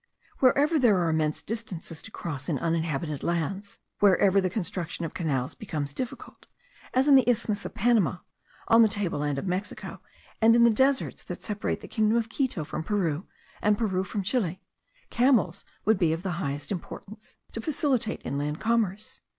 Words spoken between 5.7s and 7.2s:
difficult (as in